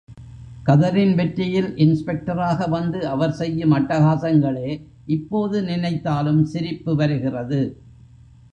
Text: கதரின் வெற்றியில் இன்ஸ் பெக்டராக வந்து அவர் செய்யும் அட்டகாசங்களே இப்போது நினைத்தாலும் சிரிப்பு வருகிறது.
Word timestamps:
கதரின் 0.67 1.13
வெற்றியில் 1.15 1.75
இன்ஸ் 1.75 2.03
பெக்டராக 2.07 2.69
வந்து 2.69 3.07
அவர் 3.07 3.31
செய்யும் 3.31 3.71
அட்டகாசங்களே 3.71 4.71
இப்போது 5.07 5.61
நினைத்தாலும் 5.61 6.43
சிரிப்பு 6.45 6.95
வருகிறது. 6.95 7.61